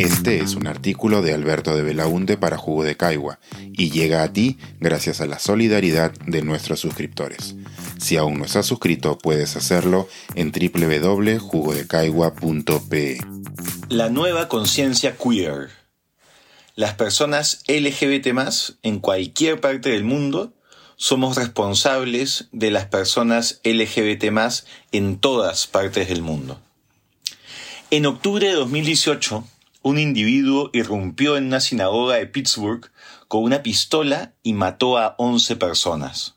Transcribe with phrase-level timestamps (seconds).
[0.00, 3.38] Este es un artículo de Alberto de Belaunte para Jugo de Caigua
[3.74, 7.54] y llega a ti gracias a la solidaridad de nuestros suscriptores.
[7.98, 13.18] Si aún no estás suscrito, puedes hacerlo en www.jugodecaigua.pe.
[13.90, 15.68] La nueva conciencia queer.
[16.76, 18.28] Las personas LGBT
[18.82, 20.54] en cualquier parte del mundo
[20.96, 24.24] somos responsables de las personas LGBT
[24.92, 26.58] en todas partes del mundo.
[27.90, 29.44] En octubre de 2018,
[29.82, 32.90] un individuo irrumpió en una sinagoga de Pittsburgh
[33.28, 36.36] con una pistola y mató a 11 personas.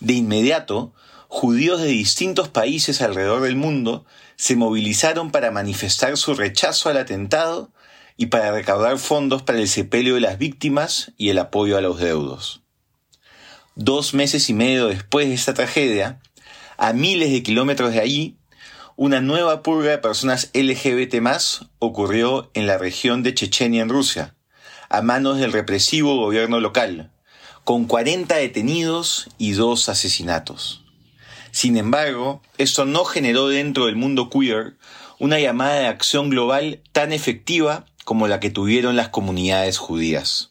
[0.00, 0.94] De inmediato,
[1.28, 7.72] judíos de distintos países alrededor del mundo se movilizaron para manifestar su rechazo al atentado
[8.16, 11.98] y para recaudar fondos para el sepelio de las víctimas y el apoyo a los
[11.98, 12.62] deudos.
[13.74, 16.20] Dos meses y medio después de esta tragedia,
[16.76, 18.38] a miles de kilómetros de allí,
[19.00, 21.22] una nueva purga de personas LGBT
[21.78, 24.34] ocurrió en la región de Chechenia en Rusia,
[24.88, 27.12] a manos del represivo gobierno local,
[27.62, 30.82] con 40 detenidos y dos asesinatos.
[31.52, 34.76] Sin embargo, esto no generó dentro del mundo queer
[35.20, 40.50] una llamada de acción global tan efectiva como la que tuvieron las comunidades judías.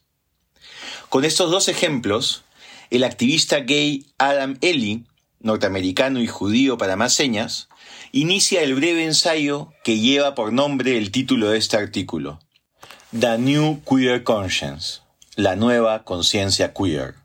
[1.10, 2.46] Con estos dos ejemplos,
[2.92, 5.04] el activista gay Adam Ely,
[5.42, 7.68] norteamericano y judío para más señas,
[8.12, 12.40] inicia el breve ensayo que lleva por nombre el título de este artículo,
[13.18, 15.02] The New Queer Conscience,
[15.36, 17.16] la nueva conciencia queer.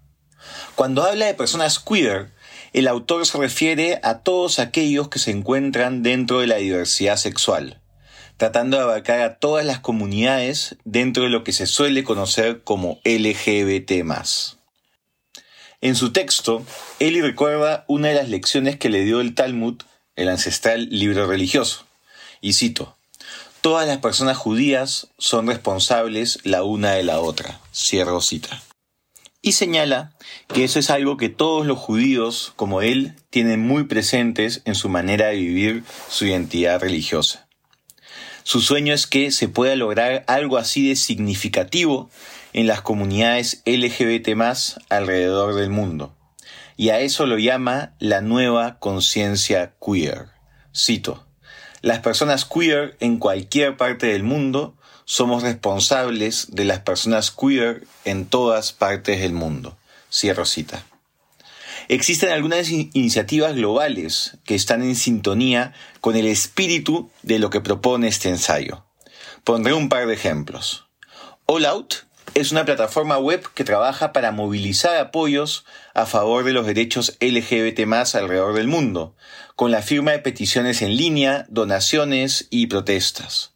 [0.75, 2.31] Cuando habla de personas queer,
[2.73, 7.81] el autor se refiere a todos aquellos que se encuentran dentro de la diversidad sexual,
[8.37, 13.01] tratando de abarcar a todas las comunidades dentro de lo que se suele conocer como
[13.05, 13.93] LGBT.
[15.81, 16.65] En su texto,
[16.99, 19.83] Eli recuerda una de las lecciones que le dio el Talmud
[20.23, 21.87] el ancestral libro religioso.
[22.41, 22.97] Y cito,
[23.63, 27.61] Todas las personas judías son responsables la una de la otra.
[27.73, 28.61] Cierro cita.
[29.41, 30.15] Y señala
[30.53, 34.89] que eso es algo que todos los judíos, como él, tienen muy presentes en su
[34.89, 37.47] manera de vivir su identidad religiosa.
[38.43, 42.11] Su sueño es que se pueda lograr algo así de significativo
[42.53, 44.31] en las comunidades LGBT
[44.89, 46.13] alrededor del mundo
[46.77, 50.29] y a eso lo llama la nueva conciencia queer.
[50.75, 51.27] Cito,
[51.81, 58.27] las personas queer en cualquier parte del mundo somos responsables de las personas queer en
[58.27, 59.77] todas partes del mundo.
[60.11, 60.85] Cierro cita.
[61.89, 68.09] Existen algunas iniciativas globales que están en sintonía con el espíritu de lo que propone
[68.09, 68.85] este ensayo.
[69.45, 70.87] Pondré un par de ejemplos.
[71.47, 71.95] All Out
[72.35, 77.81] es una plataforma web que trabaja para movilizar apoyos a favor de los derechos LGBT
[78.15, 79.15] alrededor del mundo,
[79.55, 83.53] con la firma de peticiones en línea, donaciones y protestas.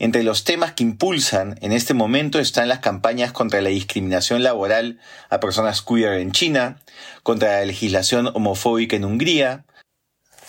[0.00, 5.00] Entre los temas que impulsan en este momento están las campañas contra la discriminación laboral
[5.28, 6.80] a personas queer en China,
[7.22, 9.64] contra la legislación homofóbica en Hungría,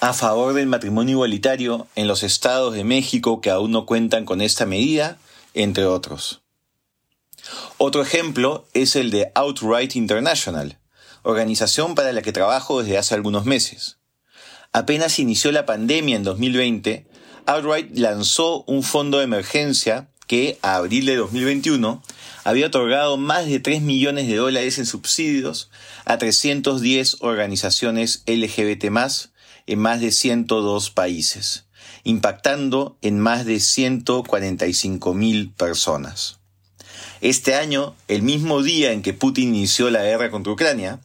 [0.01, 4.41] a favor del matrimonio igualitario en los estados de México que aún no cuentan con
[4.41, 5.17] esta medida,
[5.53, 6.41] entre otros.
[7.77, 10.77] Otro ejemplo es el de Outright International,
[11.23, 13.97] organización para la que trabajo desde hace algunos meses.
[14.71, 17.07] Apenas inició la pandemia en 2020,
[17.45, 22.03] Outright lanzó un fondo de emergencia que, a abril de 2021,
[22.43, 25.71] había otorgado más de 3 millones de dólares en subsidios
[26.05, 28.85] a 310 organizaciones LGBT
[29.65, 31.65] en más de 102 países,
[32.03, 36.38] impactando en más de 145 mil personas.
[37.21, 41.01] Este año, el mismo día en que Putin inició la guerra contra Ucrania,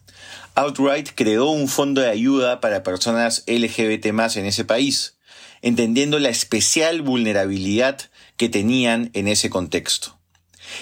[0.55, 5.17] Outright creó un fondo de ayuda para personas LGBT en ese país,
[5.61, 7.99] entendiendo la especial vulnerabilidad
[8.37, 10.17] que tenían en ese contexto.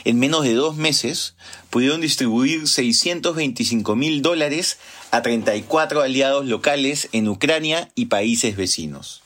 [0.03, 1.35] En menos de dos meses,
[1.71, 4.77] pudieron distribuir 625 mil dólares
[5.09, 9.22] a 34 aliados locales en Ucrania y países vecinos.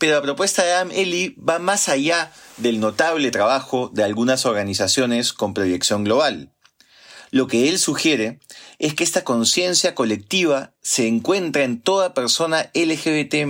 [0.00, 5.34] Pero la propuesta de Adam Eli va más allá del notable trabajo de algunas organizaciones
[5.34, 6.50] con proyección global.
[7.30, 8.40] Lo que él sugiere
[8.78, 13.46] es que esta conciencia colectiva se encuentra en toda persona LGBT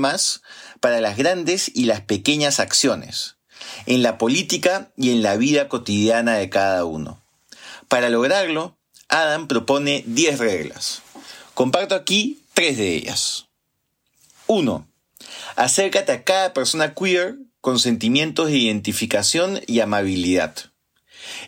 [0.80, 3.36] para las grandes y las pequeñas acciones,
[3.86, 7.22] en la política y en la vida cotidiana de cada uno.
[7.86, 8.76] Para lograrlo,
[9.08, 11.02] Adam propone 10 reglas.
[11.54, 13.46] Comparto aquí tres de ellas.
[14.48, 14.89] 1.
[15.56, 20.54] Acércate a cada persona queer con sentimientos de identificación y amabilidad.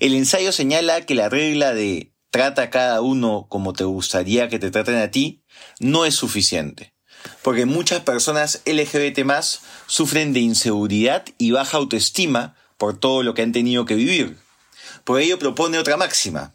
[0.00, 4.58] El ensayo señala que la regla de trata a cada uno como te gustaría que
[4.58, 5.44] te traten a ti
[5.80, 6.94] no es suficiente,
[7.42, 9.20] porque muchas personas LGBT
[9.86, 14.38] sufren de inseguridad y baja autoestima por todo lo que han tenido que vivir.
[15.04, 16.54] Por ello propone otra máxima.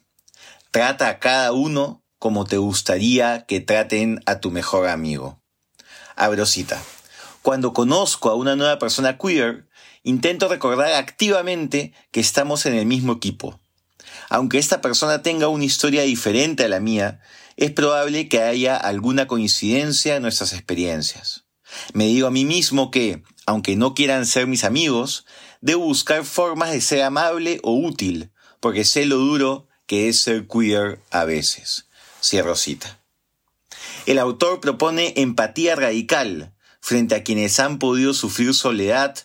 [0.72, 5.42] Trata a cada uno como te gustaría que traten a tu mejor amigo.
[6.16, 6.82] Abrosita.
[7.48, 9.70] Cuando conozco a una nueva persona queer,
[10.04, 13.62] intento recordar activamente que estamos en el mismo equipo.
[14.28, 17.22] Aunque esta persona tenga una historia diferente a la mía,
[17.56, 21.46] es probable que haya alguna coincidencia en nuestras experiencias.
[21.94, 25.26] Me digo a mí mismo que, aunque no quieran ser mis amigos,
[25.62, 30.48] debo buscar formas de ser amable o útil, porque sé lo duro que es ser
[30.50, 31.88] queer a veces.
[32.22, 33.00] Cierro cita.
[34.06, 39.18] El autor propone empatía radical frente a quienes han podido sufrir soledad,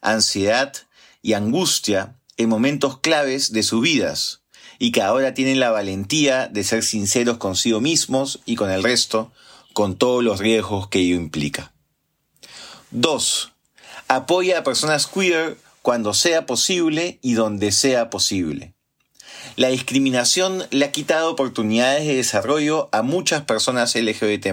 [0.00, 0.72] ansiedad
[1.22, 4.40] y angustia en momentos claves de sus vidas,
[4.78, 9.30] y que ahora tienen la valentía de ser sinceros consigo mismos y con el resto,
[9.72, 11.72] con todos los riesgos que ello implica.
[12.90, 13.52] 2.
[14.08, 18.74] Apoya a personas queer cuando sea posible y donde sea posible.
[19.56, 24.48] La discriminación le ha quitado oportunidades de desarrollo a muchas personas LGBT.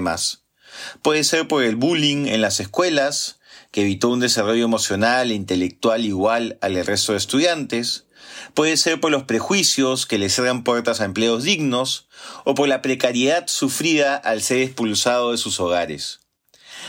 [1.02, 3.40] Puede ser por el bullying en las escuelas,
[3.72, 8.06] que evitó un desarrollo emocional e intelectual igual al resto de estudiantes,
[8.54, 12.08] puede ser por los prejuicios que le cierran puertas a empleos dignos,
[12.44, 16.27] o por la precariedad sufrida al ser expulsado de sus hogares.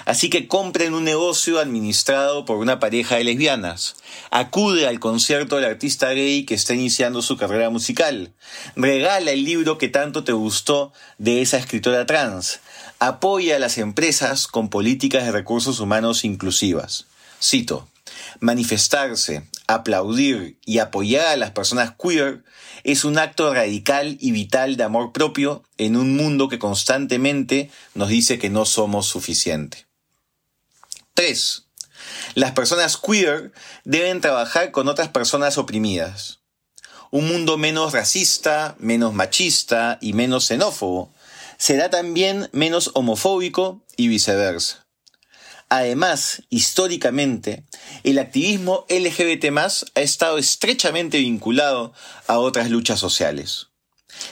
[0.05, 3.97] Así que compren un negocio administrado por una pareja de lesbianas.
[4.31, 8.33] Acude al concierto del artista gay que está iniciando su carrera musical.
[8.77, 12.61] Regala el libro que tanto te gustó de esa escritora trans.
[12.99, 17.07] Apoya a las empresas con políticas de recursos humanos inclusivas.
[17.43, 17.89] Cito.
[18.41, 22.43] Manifestarse, aplaudir y apoyar a las personas queer
[22.85, 28.09] es un acto radical y vital de amor propio en un mundo que constantemente nos
[28.09, 29.88] dice que no somos suficiente.
[31.19, 31.65] 3.
[32.37, 33.51] Las personas queer
[33.83, 36.39] deben trabajar con otras personas oprimidas.
[37.11, 41.13] Un mundo menos racista, menos machista y menos xenófobo
[41.57, 44.87] será también menos homofóbico y viceversa.
[45.69, 47.65] Además, históricamente,
[48.05, 49.47] el activismo LGBT
[49.97, 51.93] ha estado estrechamente vinculado
[52.29, 53.67] a otras luchas sociales.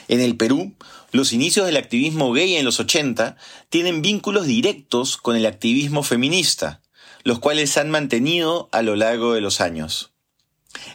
[0.07, 0.73] En el Perú,
[1.17, 3.37] los inicios del activismo gay en los 80
[3.69, 6.83] tienen vínculos directos con el activismo feminista,
[7.23, 10.11] los cuales se han mantenido a lo largo de los años.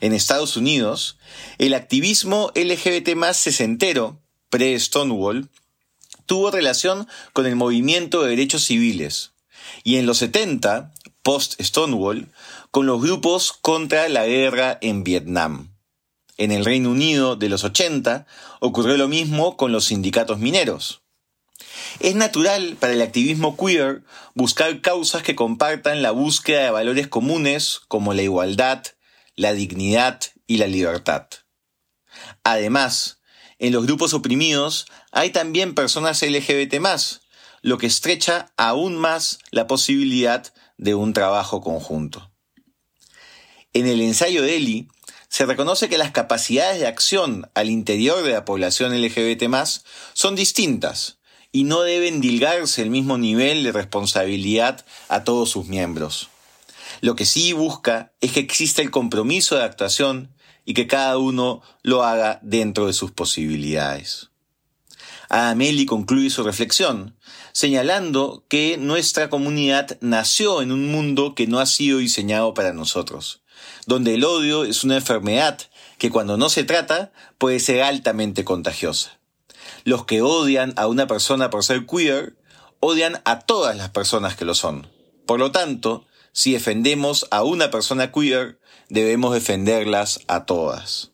[0.00, 1.19] En Estados Unidos,
[1.58, 5.50] el activismo LGBT más sesentero, pre-Stonewall,
[6.25, 9.32] tuvo relación con el movimiento de derechos civiles,
[9.82, 10.94] y en los 70,
[11.25, 12.28] post-Stonewall,
[12.70, 15.71] con los grupos contra la guerra en Vietnam.
[16.42, 18.26] En el Reino Unido de los 80
[18.58, 21.02] ocurrió lo mismo con los sindicatos mineros.
[22.00, 24.02] Es natural para el activismo queer
[24.34, 28.82] buscar causas que compartan la búsqueda de valores comunes como la igualdad,
[29.36, 31.28] la dignidad y la libertad.
[32.42, 33.20] Además,
[33.60, 36.74] en los grupos oprimidos hay también personas LGBT
[37.60, 42.32] lo que estrecha aún más la posibilidad de un trabajo conjunto.
[43.72, 44.88] En el ensayo de Eli,
[45.42, 49.42] se reconoce que las capacidades de acción al interior de la población LGBT
[50.12, 51.18] son distintas
[51.50, 56.28] y no deben dilgarse el mismo nivel de responsabilidad a todos sus miembros.
[57.00, 60.32] Lo que sí busca es que exista el compromiso de actuación
[60.64, 64.30] y que cada uno lo haga dentro de sus posibilidades.
[65.28, 67.16] Ameli concluye su reflexión,
[67.50, 73.41] señalando que nuestra comunidad nació en un mundo que no ha sido diseñado para nosotros
[73.87, 75.59] donde el odio es una enfermedad
[75.99, 79.19] que cuando no se trata puede ser altamente contagiosa.
[79.85, 82.37] Los que odian a una persona por ser queer
[82.81, 84.88] odian a todas las personas que lo son.
[85.26, 91.12] Por lo tanto, si defendemos a una persona queer, debemos defenderlas a todas.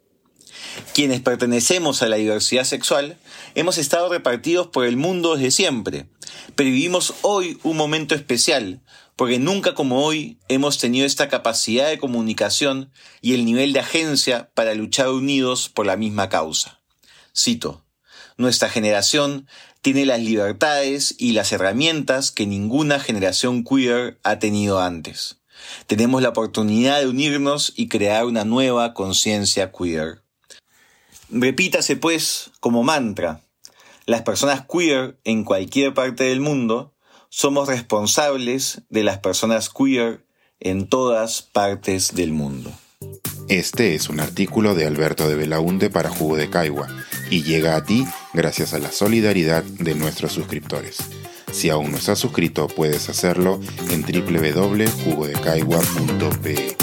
[0.94, 3.18] Quienes pertenecemos a la diversidad sexual
[3.54, 6.06] hemos estado repartidos por el mundo desde siempre,
[6.54, 8.80] pero vivimos hoy un momento especial
[9.18, 14.48] porque nunca como hoy hemos tenido esta capacidad de comunicación y el nivel de agencia
[14.54, 16.78] para luchar unidos por la misma causa.
[17.36, 17.84] Cito,
[18.36, 19.48] nuestra generación
[19.82, 25.40] tiene las libertades y las herramientas que ninguna generación queer ha tenido antes.
[25.88, 30.22] Tenemos la oportunidad de unirnos y crear una nueva conciencia queer.
[31.28, 33.40] Repítase pues como mantra,
[34.06, 36.94] las personas queer en cualquier parte del mundo
[37.28, 40.24] somos responsables de las personas queer
[40.60, 42.72] en todas partes del mundo.
[43.48, 46.88] Este es un artículo de Alberto de Belaunde para Jugo de Caigua
[47.30, 48.04] y llega a ti
[48.34, 50.98] gracias a la solidaridad de nuestros suscriptores.
[51.52, 53.58] Si aún no estás suscrito, puedes hacerlo
[53.90, 56.77] en www.jugodecaigua.pe.